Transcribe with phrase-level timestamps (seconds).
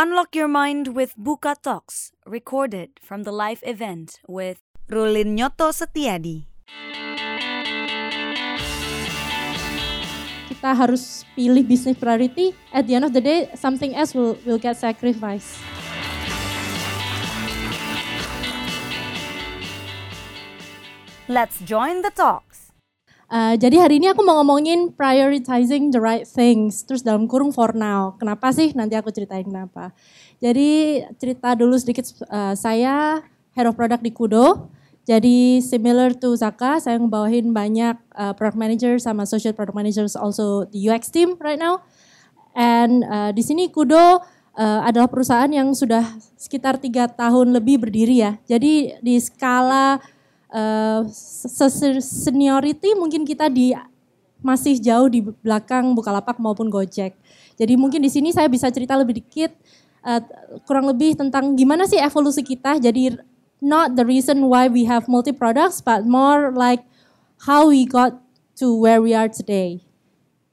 [0.00, 4.56] Unlock your mind with Buka Talks, recorded from the live event with
[4.88, 6.48] Rulin Nyoto Setiadi.
[10.48, 12.56] Kita harus pilih business priority.
[12.72, 15.60] At the end of the day, something else will will get sacrificed.
[21.28, 22.49] Let's join the talks.
[23.30, 26.82] Uh, jadi hari ini aku mau ngomongin prioritizing the right things.
[26.82, 28.18] Terus dalam kurung for now.
[28.18, 28.74] Kenapa sih?
[28.74, 29.94] Nanti aku ceritain kenapa.
[30.42, 32.10] Jadi cerita dulu sedikit.
[32.26, 33.22] Uh, saya
[33.54, 34.74] head of product di Kudo.
[35.06, 40.66] Jadi similar to Zaka, saya ngebawahin banyak uh, product manager sama associate product managers also
[40.74, 41.86] the UX team right now.
[42.58, 46.02] And uh, di sini Kudo uh, adalah perusahaan yang sudah
[46.34, 48.32] sekitar tiga tahun lebih berdiri ya.
[48.50, 50.02] Jadi di skala
[50.50, 51.06] uh,
[52.02, 53.74] seniority mungkin kita di
[54.40, 57.12] masih jauh di belakang Bukalapak maupun Gojek.
[57.60, 59.52] Jadi mungkin di sini saya bisa cerita lebih dikit
[60.04, 60.20] uh,
[60.64, 62.80] kurang lebih tentang gimana sih evolusi kita.
[62.80, 63.20] Jadi
[63.60, 66.80] not the reason why we have multi products but more like
[67.44, 68.16] how we got
[68.56, 69.84] to where we are today.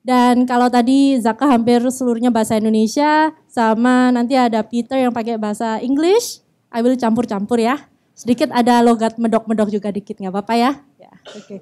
[0.08, 5.84] Dan kalau tadi Zaka hampir seluruhnya bahasa Indonesia sama nanti ada Peter yang pakai bahasa
[5.84, 6.40] English,
[6.72, 7.76] I will campur-campur ya
[8.18, 10.72] sedikit ada logat medok-medok juga dikit nggak apa-apa ya.
[10.98, 11.42] ya Oke.
[11.46, 11.60] Okay.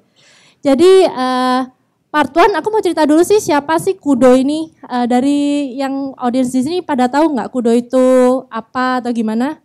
[0.64, 1.68] Jadi uh,
[2.08, 6.48] part one aku mau cerita dulu sih siapa sih Kudo ini uh, dari yang audiens
[6.48, 8.06] di sini pada tahu nggak Kudo itu
[8.48, 9.60] apa atau gimana?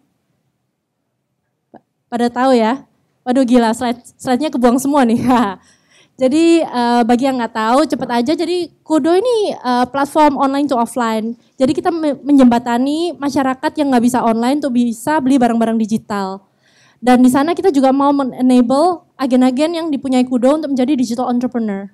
[2.12, 2.84] Pada tahu ya?
[3.24, 5.24] Waduh gila slide slide-nya kebuang semua nih.
[6.22, 8.34] Jadi uh, bagi yang nggak tahu cepet aja.
[8.36, 11.40] Jadi Kudo ini uh, platform online to offline.
[11.56, 11.88] Jadi kita
[12.20, 16.51] menjembatani masyarakat yang nggak bisa online untuk bisa beli barang-barang digital.
[17.02, 21.90] Dan di sana kita juga mau enable agen-agen yang dipunyai Kudo untuk menjadi digital entrepreneur.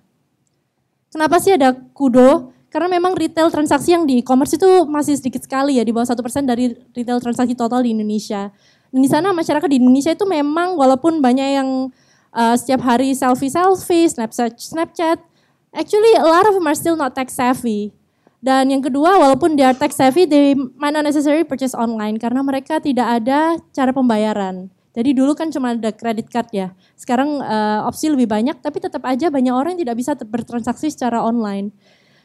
[1.08, 2.52] Kenapa sih ada Kudo?
[2.68, 6.20] Karena memang retail transaksi yang di e-commerce itu masih sedikit sekali ya, di bawah satu
[6.20, 8.52] persen dari retail transaksi total di Indonesia.
[8.92, 11.88] Dan di sana masyarakat di Indonesia itu memang walaupun banyak yang
[12.36, 15.24] uh, setiap hari selfie-selfie, Snapchat, Snapchat,
[15.72, 17.96] actually a lot of them are still not tech savvy.
[18.44, 22.84] Dan yang kedua, walaupun are tech savvy, they might not necessarily purchase online karena mereka
[22.84, 24.68] tidak ada cara pembayaran.
[24.98, 26.74] Jadi dulu kan cuma ada credit card ya.
[26.98, 31.22] Sekarang uh, opsi lebih banyak, tapi tetap aja banyak orang yang tidak bisa bertransaksi secara
[31.22, 31.70] online.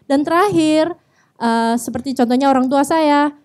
[0.08, 0.96] Dan terakhir,
[1.36, 3.36] uh, seperti contohnya orang tua saya,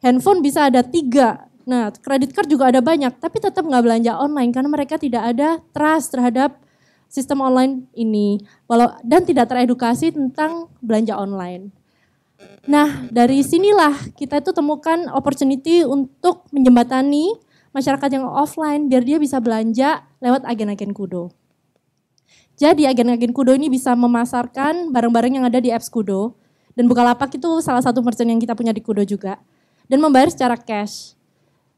[0.00, 1.44] handphone bisa ada tiga.
[1.68, 5.60] Nah, credit card juga ada banyak, tapi tetap nggak belanja online karena mereka tidak ada
[5.76, 6.56] trust terhadap
[7.04, 8.40] sistem online ini.
[8.64, 11.68] Walau dan tidak teredukasi tentang belanja online.
[12.64, 19.38] Nah, dari sinilah kita itu temukan opportunity untuk menjembatani masyarakat yang offline biar dia bisa
[19.38, 21.34] belanja lewat agen-agen Kudo.
[22.60, 26.36] Jadi agen-agen Kudo ini bisa memasarkan barang-barang yang ada di apps Kudo
[26.76, 29.40] dan Bukalapak itu salah satu merchant yang kita punya di Kudo juga
[29.88, 31.16] dan membayar secara cash.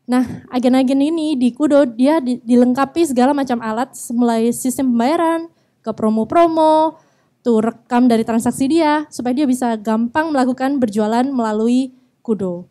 [0.03, 5.47] Nah, agen-agen ini di Kudo dia dilengkapi segala macam alat mulai sistem pembayaran
[5.82, 6.98] ke promo-promo,
[7.42, 12.70] tuh rekam dari transaksi dia supaya dia bisa gampang melakukan berjualan melalui Kudo.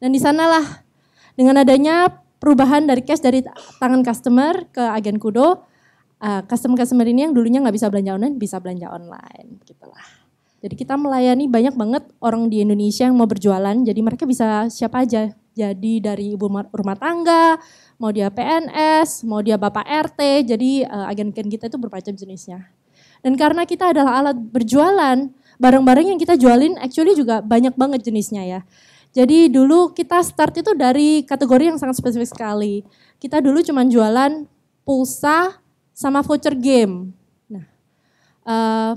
[0.00, 0.84] Dan di sanalah
[1.40, 3.40] dengan adanya perubahan dari cash dari
[3.80, 5.64] tangan customer ke agen Kudo,
[6.20, 10.04] uh, customer-customer ini yang dulunya nggak bisa belanja online bisa belanja online, gitulah.
[10.60, 15.08] Jadi kita melayani banyak banget orang di Indonesia yang mau berjualan, jadi mereka bisa siapa
[15.08, 15.32] aja.
[15.56, 16.44] Jadi dari ibu
[16.76, 17.56] rumah tangga,
[17.96, 22.68] mau dia PNS, mau dia bapak RT, jadi uh, agen-agen kita itu bermacam jenisnya.
[23.24, 28.44] Dan karena kita adalah alat berjualan, barang-barang yang kita jualin actually juga banyak banget jenisnya
[28.44, 28.60] ya.
[29.10, 32.86] Jadi dulu kita start itu dari kategori yang sangat spesifik sekali.
[33.18, 34.46] Kita dulu cuma jualan
[34.86, 35.58] pulsa
[35.90, 37.10] sama voucher game.
[37.50, 37.66] Nah,
[38.46, 38.92] uh,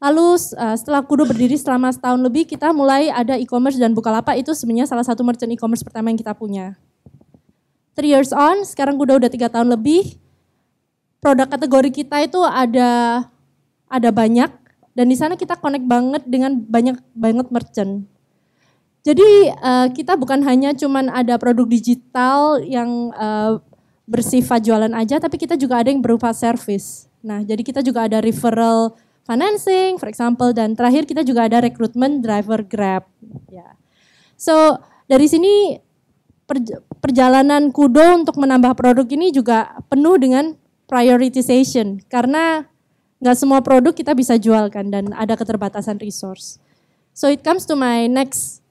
[0.00, 4.56] lalu uh, setelah Kudo berdiri selama setahun lebih, kita mulai ada e-commerce dan Bukalapak itu
[4.56, 6.74] sebenarnya salah satu merchant e-commerce pertama yang kita punya.
[7.92, 10.16] Three years on, sekarang Kudo udah tiga tahun lebih.
[11.20, 13.22] Produk kategori kita itu ada
[13.86, 14.50] ada banyak
[14.96, 18.11] dan di sana kita connect banget dengan banyak banget merchant.
[19.02, 23.58] Jadi uh, kita bukan hanya cuman ada produk digital yang uh,
[24.06, 27.10] bersifat jualan aja, tapi kita juga ada yang berupa service.
[27.22, 28.94] Nah, jadi kita juga ada referral
[29.26, 33.06] financing, for example, dan terakhir kita juga ada rekrutmen driver Grab.
[33.50, 33.74] Ya.
[34.38, 35.78] So dari sini
[36.98, 40.58] perjalanan Kudo untuk menambah produk ini juga penuh dengan
[40.90, 42.66] prioritization karena
[43.22, 46.58] nggak semua produk kita bisa jualkan dan ada keterbatasan resource.
[47.14, 48.61] So it comes to my next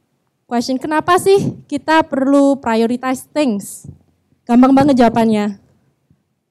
[0.51, 3.88] question, kenapa sih kita perlu prioritize things?
[4.44, 5.56] Gampang banget jawabannya.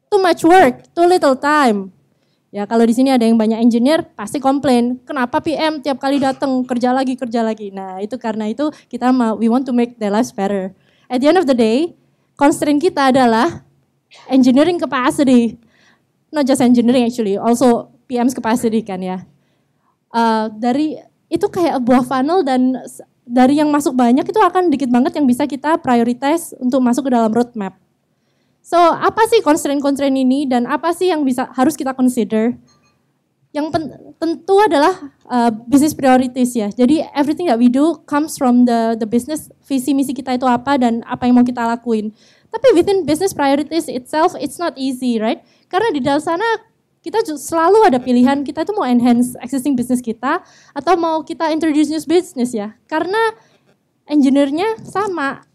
[0.09, 1.93] Too much work, too little time.
[2.49, 6.65] Ya kalau di sini ada yang banyak engineer pasti komplain, kenapa PM tiap kali datang
[6.65, 7.71] kerja lagi kerja lagi.
[7.71, 10.73] Nah itu karena itu kita mau we want to make their lives better.
[11.07, 11.93] At the end of the day,
[12.41, 13.63] constraint kita adalah
[14.27, 15.61] engineering capacity,
[16.33, 19.23] not just engineering actually, also PM's capacity kan ya.
[20.11, 20.99] Uh, dari
[21.31, 22.75] itu kayak buah funnel dan
[23.31, 27.11] dari yang masuk banyak itu akan dikit banget yang bisa kita prioritize untuk masuk ke
[27.15, 27.79] dalam roadmap.
[28.61, 32.59] So, apa sih constraint-constraint ini dan apa sih yang bisa harus kita consider?
[33.51, 33.83] Yang pen,
[34.19, 36.71] tentu adalah uh, business priorities ya.
[36.71, 40.79] Jadi everything that we do comes from the the business visi misi kita itu apa
[40.79, 42.15] dan apa yang mau kita lakuin.
[42.51, 45.43] Tapi within business priorities itself it's not easy, right?
[45.67, 46.47] Karena di dalam sana
[47.01, 50.45] kita selalu ada pilihan kita tuh mau enhance existing business kita
[50.77, 52.77] atau mau kita introduce new business ya.
[52.85, 53.19] Karena
[54.05, 55.49] engineer-nya sama.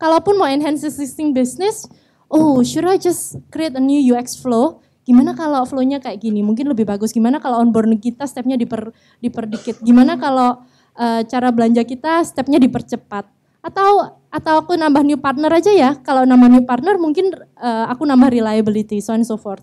[0.00, 1.88] Kalaupun mau enhance existing business,
[2.32, 4.80] oh should I just create a new UX flow?
[5.06, 6.42] Gimana kalau flow-nya kayak gini?
[6.42, 7.12] Mungkin lebih bagus.
[7.12, 8.90] Gimana kalau onboarding kita step-nya diper,
[9.22, 9.78] diperdikit?
[9.80, 10.66] Gimana kalau
[10.98, 13.28] uh, cara belanja kita step-nya dipercepat?
[13.62, 15.90] Atau atau aku nambah new partner aja ya?
[16.02, 19.62] Kalau nambah new partner mungkin uh, aku nambah reliability, so on and so forth.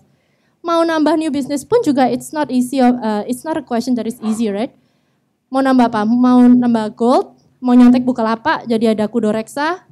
[0.64, 4.08] Mau nambah new business pun juga it's not easy, uh, it's not a question that
[4.08, 4.72] is easy, right?
[5.52, 6.08] Mau nambah apa?
[6.08, 9.84] Mau nambah gold, mau nyontek lapak jadi ada kudo reksa,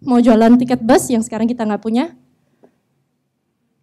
[0.00, 2.16] mau jualan tiket bus yang sekarang kita nggak punya.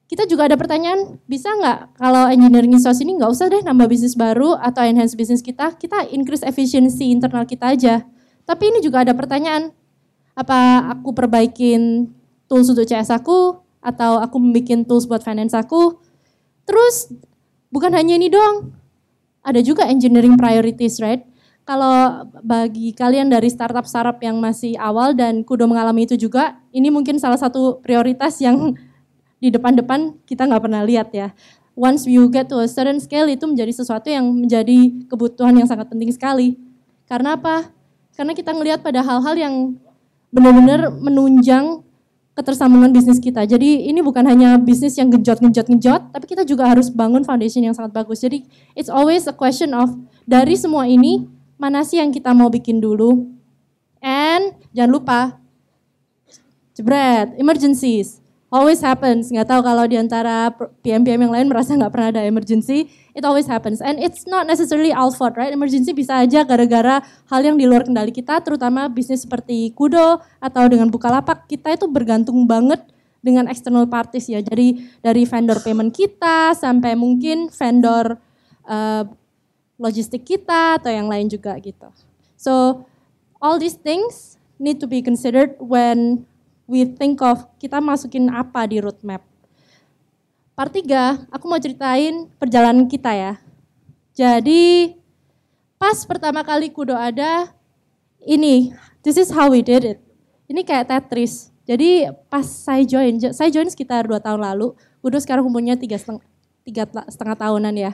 [0.10, 4.18] Kita juga ada pertanyaan, bisa nggak kalau engineering resource ini nggak usah deh nambah bisnis
[4.18, 8.02] baru atau enhance bisnis kita, kita increase efisiensi internal kita aja.
[8.50, 9.70] Tapi ini juga ada pertanyaan,
[10.34, 12.12] apa aku perbaikin
[12.50, 15.98] tools untuk CS aku, atau aku membuat tools buat finance aku.
[16.66, 17.12] Terus
[17.74, 18.74] bukan hanya ini doang,
[19.42, 21.26] ada juga engineering priorities, right?
[21.62, 27.22] kalau bagi kalian dari startup-startup yang masih awal dan kudo mengalami itu juga, ini mungkin
[27.22, 28.74] salah satu prioritas yang
[29.42, 31.34] di depan-depan kita nggak pernah lihat ya.
[31.78, 35.88] Once you get to a certain scale itu menjadi sesuatu yang menjadi kebutuhan yang sangat
[35.88, 36.60] penting sekali.
[37.08, 37.72] Karena apa?
[38.14, 39.56] Karena kita ngelihat pada hal-hal yang
[40.36, 41.88] benar-benar menunjang
[42.32, 43.44] ketersambungan bisnis kita.
[43.44, 47.60] Jadi ini bukan hanya bisnis yang genjot, genjot, genjot, tapi kita juga harus bangun foundation
[47.66, 48.24] yang sangat bagus.
[48.24, 48.48] Jadi
[48.78, 49.92] it's always a question of
[50.24, 51.28] dari semua ini
[51.60, 53.28] mana sih yang kita mau bikin dulu.
[54.02, 55.20] And jangan lupa,
[56.74, 58.21] jebret, emergencies.
[58.52, 59.32] Always happens.
[59.32, 60.52] Nggak tahu kalau di antara
[60.84, 63.80] PM-PM yang lain merasa nggak pernah ada emergency, it always happens.
[63.80, 65.56] And it's not necessarily our fault, right?
[65.56, 67.00] Emergency bisa aja gara-gara
[67.32, 71.88] hal yang di luar kendali kita, terutama bisnis seperti Kudo atau dengan Bukalapak, kita itu
[71.88, 72.84] bergantung banget
[73.24, 74.44] dengan external parties ya.
[74.44, 78.20] Jadi dari vendor payment kita sampai mungkin vendor
[78.68, 79.08] uh,
[79.80, 81.88] logistik kita atau yang lain juga gitu.
[82.36, 82.84] So
[83.40, 86.28] all these things need to be considered when
[86.72, 89.20] we think of kita masukin apa di roadmap.
[90.56, 93.34] Part 3, aku mau ceritain perjalanan kita ya.
[94.16, 94.96] Jadi
[95.76, 97.52] pas pertama kali Kudo ada,
[98.24, 98.72] ini,
[99.04, 100.00] this is how we did it.
[100.48, 101.52] Ini kayak Tetris.
[101.68, 104.72] Jadi pas saya join, saya join sekitar dua tahun lalu,
[105.04, 106.24] Kudo sekarang umurnya tiga setengah,
[106.64, 107.92] tiga setengah tahunan ya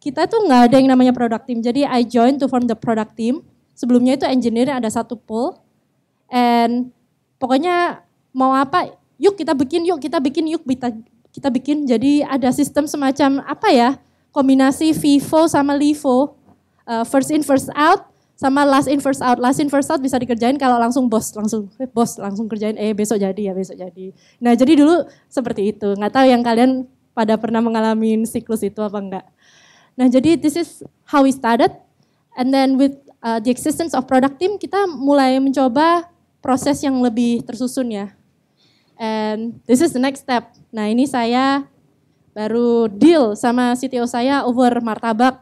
[0.00, 1.60] kita tuh nggak ada yang namanya product team.
[1.60, 3.44] Jadi I join to form the product team.
[3.76, 5.60] Sebelumnya itu engineer ada satu pool.
[6.32, 6.88] And
[7.40, 8.04] pokoknya
[8.36, 10.92] mau apa, yuk kita bikin, yuk kita bikin, yuk kita,
[11.32, 11.88] kita bikin.
[11.88, 13.96] Jadi ada sistem semacam apa ya,
[14.30, 16.36] kombinasi FIFO sama LIFO.
[16.84, 19.40] Uh, first in, first out, sama last in, first out.
[19.40, 22.92] Last in, first out bisa dikerjain kalau langsung bos, langsung eh, bos langsung kerjain, eh
[22.92, 24.06] besok jadi ya besok jadi.
[24.42, 25.94] Nah jadi dulu seperti itu.
[25.96, 29.26] Nggak tahu yang kalian pada pernah mengalami siklus itu apa enggak.
[29.98, 31.68] Nah, jadi this is how we started.
[32.32, 36.08] And then with uh, the existence of product team, kita mulai mencoba
[36.40, 38.12] proses yang lebih tersusun ya.
[39.00, 40.52] And this is the next step.
[40.68, 41.64] Nah, ini saya
[42.36, 45.40] baru deal sama CTO saya over martabak.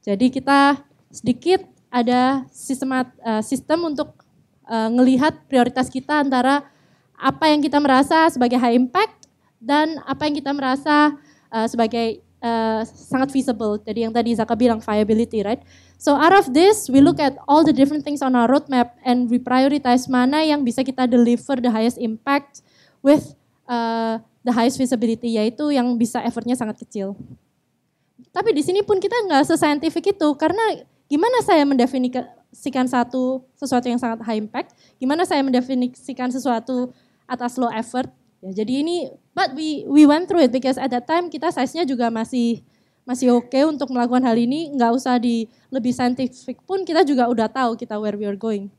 [0.00, 0.80] Jadi kita
[1.12, 4.16] sedikit ada sistemat, uh, sistem untuk
[4.68, 6.64] uh, ngelihat prioritas kita antara
[7.18, 9.26] apa yang kita merasa sebagai high impact
[9.58, 11.16] dan apa yang kita merasa
[11.50, 13.78] uh, sebagai uh, sangat feasible.
[13.82, 15.62] Jadi yang tadi Zaka bilang viability, right?
[15.98, 19.26] So out of this, we look at all the different things on our roadmap and
[19.26, 22.62] we prioritize mana yang bisa kita deliver the highest impact
[23.02, 23.34] with
[23.66, 27.18] uh, the highest feasibility, yaitu yang bisa effortnya sangat kecil.
[28.30, 33.98] Tapi di sini pun kita nggak sescientific itu, karena gimana saya mendefinisikan satu sesuatu yang
[33.98, 36.94] sangat high impact, gimana saya mendefinisikan sesuatu
[37.26, 41.10] atas low effort, Ya, jadi ini, but we we went through it because at that
[41.10, 42.62] time kita size-nya juga masih
[43.02, 47.26] masih oke okay untuk melakukan hal ini, nggak usah di lebih scientific pun kita juga
[47.26, 48.70] udah tahu kita where we are going.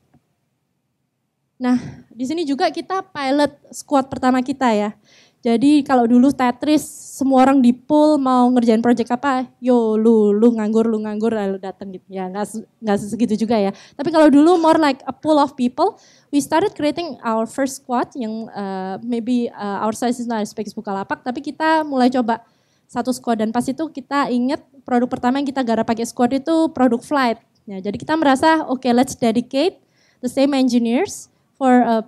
[1.60, 1.75] Nah,
[2.08, 4.96] di sini juga kita pilot squad pertama kita ya.
[5.39, 6.84] Jadi kalau dulu Tetris
[7.15, 11.55] semua orang di pool mau ngerjain project apa, yo lu lu nganggur lu nganggur lalu
[11.55, 13.72] datang gitu ya nggak nggak segitu juga ya.
[13.96, 15.96] Tapi kalau dulu more like a pool of people,
[16.27, 20.51] we started creating our first squad yang uh, maybe uh, our size is not as
[20.51, 22.43] big as Bukalapak, tapi kita mulai coba
[22.91, 26.67] satu squad dan pas itu kita inget produk pertama yang kita garap pakai squad itu
[26.75, 27.39] produk flight.
[27.63, 29.79] Ya, jadi kita merasa oke okay, let's dedicate
[30.19, 32.03] the same engineers for a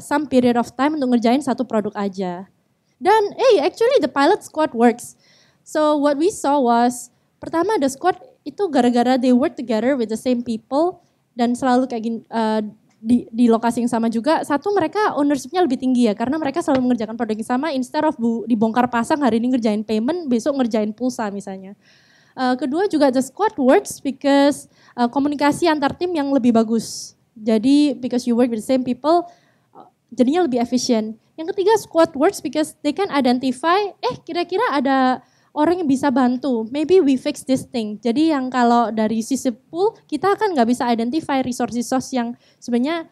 [0.00, 2.48] some period of time untuk ngerjain satu produk aja.
[2.98, 5.18] Dan hey, actually the pilot squad works.
[5.64, 10.20] So what we saw was pertama the squad itu gara-gara they work together with the
[10.20, 11.00] same people
[11.32, 12.60] dan selalu kayak gini, uh,
[13.04, 14.40] di, di lokasi yang sama juga.
[14.44, 18.16] Satu mereka ownershipnya lebih tinggi ya karena mereka selalu mengerjakan produk yang sama instead of
[18.16, 21.76] bu, dibongkar pasang hari ini ngerjain payment besok ngerjain pulsa misalnya.
[22.34, 24.66] Uh, kedua juga the squad works because
[24.98, 27.14] uh, komunikasi antar tim yang lebih bagus.
[27.36, 29.26] Jadi because you work with the same people,
[30.14, 31.18] jadinya lebih efisien.
[31.34, 35.18] Yang ketiga squad works because they can identify, eh kira-kira ada
[35.54, 36.66] orang yang bisa bantu.
[36.70, 37.98] Maybe we fix this thing.
[38.02, 43.10] Jadi yang kalau dari sisi pool, kita kan nggak bisa identify resource-resource yang sebenarnya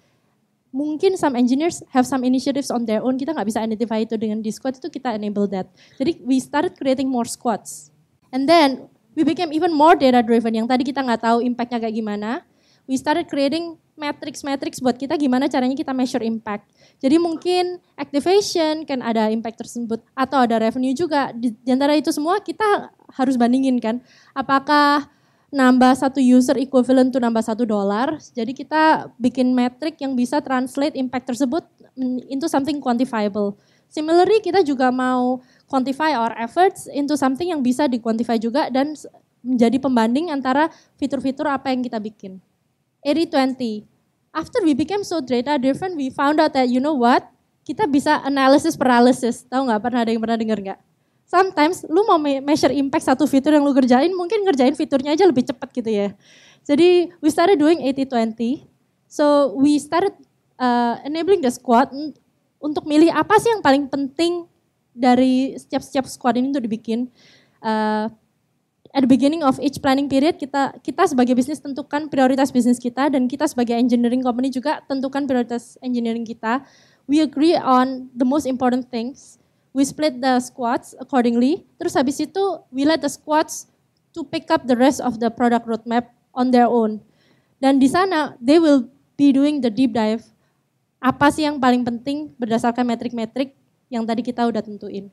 [0.74, 3.14] mungkin some engineers have some initiatives on their own.
[3.14, 5.70] Kita nggak bisa identify itu dengan di squad itu kita enable that.
[5.98, 7.90] Jadi we started creating more squads.
[8.34, 10.54] And then we became even more data driven.
[10.54, 12.46] Yang tadi kita nggak tahu impactnya kayak gimana.
[12.90, 16.68] We started creating matrix-matrix buat kita gimana caranya kita measure impact.
[16.98, 21.30] Jadi mungkin activation kan ada impact tersebut atau ada revenue juga.
[21.36, 24.00] Di, antara itu semua kita harus bandingin kan.
[24.32, 25.06] Apakah
[25.52, 28.16] nambah satu user equivalent to nambah satu dolar.
[28.32, 31.62] Jadi kita bikin metric yang bisa translate impact tersebut
[32.32, 33.60] into something quantifiable.
[33.92, 38.96] Similarly kita juga mau quantify our efforts into something yang bisa di-quantify juga dan
[39.44, 42.40] menjadi pembanding antara fitur-fitur apa yang kita bikin.
[43.04, 43.86] 80-20.
[44.32, 47.28] After we became so data driven, we found out that you know what?
[47.62, 49.44] Kita bisa analysis paralysis.
[49.46, 49.80] Tahu nggak?
[49.82, 50.80] Pernah ada yang pernah dengar nggak?
[51.28, 55.46] Sometimes lu mau measure impact satu fitur yang lu kerjain, mungkin ngerjain fiturnya aja lebih
[55.48, 56.08] cepat gitu ya.
[56.62, 58.66] Jadi we started doing 80-20.
[59.08, 60.14] So we started
[60.56, 61.90] uh, enabling the squad
[62.62, 64.46] untuk milih apa sih yang paling penting
[64.92, 67.08] dari setiap-setiap squad ini untuk dibikin.
[67.62, 68.10] Uh,
[68.92, 73.08] at the beginning of each planning period kita kita sebagai bisnis tentukan prioritas bisnis kita
[73.08, 76.60] dan kita sebagai engineering company juga tentukan prioritas engineering kita.
[77.08, 79.40] We agree on the most important things.
[79.72, 81.64] We split the squads accordingly.
[81.80, 83.66] Terus habis itu we let the squads
[84.12, 87.00] to pick up the rest of the product roadmap on their own.
[87.56, 90.22] Dan di sana they will be doing the deep dive.
[91.00, 93.56] Apa sih yang paling penting berdasarkan metrik-metrik
[93.88, 95.08] yang tadi kita udah tentuin.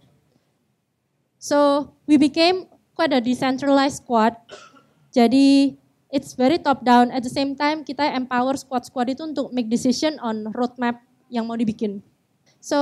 [1.39, 2.67] So we became
[2.99, 4.35] quite a decentralized squad.
[5.15, 5.79] Jadi
[6.11, 7.15] it's very top down.
[7.15, 10.99] At the same time kita empower squad-squad itu untuk make decision on roadmap
[11.31, 12.03] yang mau dibikin.
[12.59, 12.77] So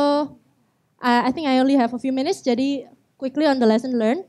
[1.05, 2.41] uh, I think I only have a few minutes.
[2.41, 2.89] Jadi
[3.21, 4.25] quickly on the lesson learned.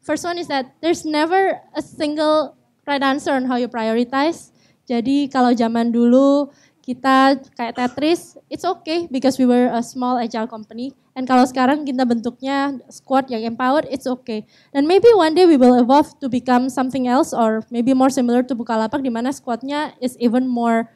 [0.00, 2.56] First one is that there's never a single
[2.88, 4.56] right answer on how you prioritize.
[4.88, 6.48] Jadi kalau zaman dulu
[6.84, 10.92] kita kayak Tetris, it's okay because we were a small agile company.
[11.16, 14.44] And kalau sekarang kita bentuknya squad yang empowered, it's okay.
[14.76, 18.44] And maybe one day we will evolve to become something else or maybe more similar
[18.44, 20.92] to Bukalapak di mana squadnya is even more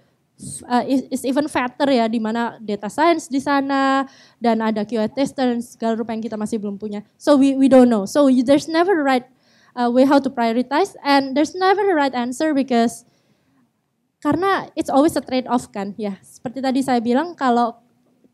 [0.69, 4.05] uh, is, is even fatter ya di mana data science di sana
[4.37, 7.01] dan ada QA tester dan segala rupa yang kita masih belum punya.
[7.17, 8.05] So we we don't know.
[8.05, 9.25] So you, there's never right
[9.73, 13.09] uh, way how to prioritize and there's never a right answer because
[14.19, 16.19] karena it's always a trade off kan ya.
[16.23, 17.79] Seperti tadi saya bilang kalau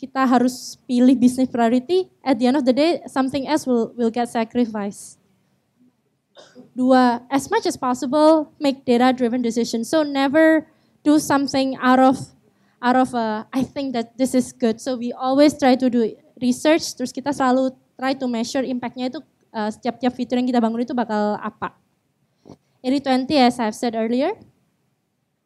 [0.00, 4.12] kita harus pilih business priority, at the end of the day something else will will
[4.12, 5.20] get sacrificed.
[6.74, 9.86] Dua, as much as possible make data driven decisions.
[9.86, 10.66] So never
[11.06, 12.18] do something out of
[12.82, 14.80] out of a, I think that this is good.
[14.80, 16.12] So we always try to do
[16.42, 16.84] research.
[16.98, 19.22] Terus kita selalu try to measure impactnya itu
[19.54, 21.72] uh, setiap-tiap fitur yang kita bangun itu bakal apa.
[22.84, 24.36] 80-20 as I've said earlier.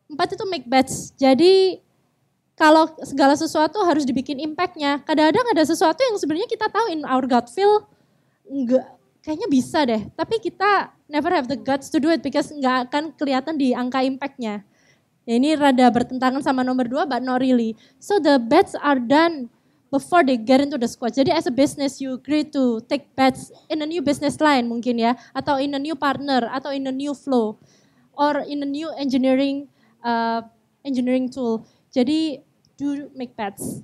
[0.09, 1.12] Empat itu make bets.
[1.21, 1.85] Jadi
[2.57, 5.05] kalau segala sesuatu harus dibikin impactnya.
[5.05, 7.87] Kadang-kadang ada sesuatu yang sebenarnya kita tahu in our gut feel
[8.49, 8.88] enggak
[9.21, 10.03] kayaknya bisa deh.
[10.17, 14.00] Tapi kita never have the guts to do it because nggak akan kelihatan di angka
[14.00, 14.65] impactnya.
[15.29, 17.77] Ya ini rada bertentangan sama nomor dua, but not really.
[18.00, 19.53] So the bets are done
[19.93, 21.12] before they get into the squad.
[21.12, 24.97] Jadi as a business you agree to take bets in a new business line mungkin
[24.97, 27.61] ya, atau in a new partner, atau in a new flow,
[28.17, 29.69] or in a new engineering
[30.02, 30.43] uh,
[30.87, 31.67] engineering tool.
[31.90, 32.43] Jadi
[32.78, 33.83] do make bets.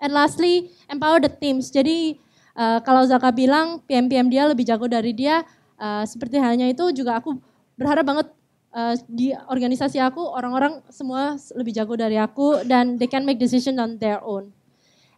[0.00, 1.68] And lastly, empower the teams.
[1.68, 2.16] Jadi
[2.56, 5.44] uh, kalau Zaka bilang PM-PM dia lebih jago dari dia,
[5.76, 7.36] uh, seperti halnya itu juga aku
[7.76, 8.26] berharap banget
[8.72, 13.76] uh, di organisasi aku orang-orang semua lebih jago dari aku dan they can make decision
[13.76, 14.48] on their own.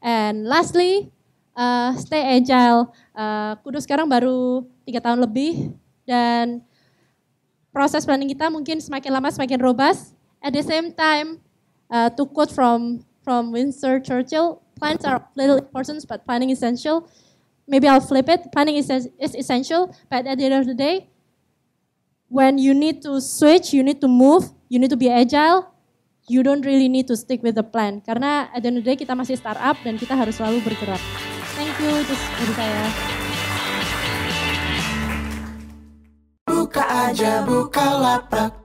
[0.02, 1.14] And lastly,
[1.54, 2.90] uh, stay agile.
[3.14, 5.70] Uh, Kudo sekarang baru tiga tahun lebih
[6.02, 6.66] dan
[7.72, 10.14] proses planning kita mungkin semakin lama semakin robust.
[10.44, 11.40] At the same time,
[11.88, 17.08] uh, to quote from from Winston Churchill, plans are little important, but planning essential.
[17.66, 18.50] Maybe I'll flip it.
[18.50, 21.08] Planning is, is essential, but at the end of the day,
[22.26, 25.70] when you need to switch, you need to move, you need to be agile,
[26.26, 28.02] you don't really need to stick with the plan.
[28.02, 31.00] Karena at the end of the day kita masih startup dan kita harus selalu bergerak.
[31.54, 33.21] Thank you, itu dari saya.
[36.72, 38.61] Buka aja, buka lapak.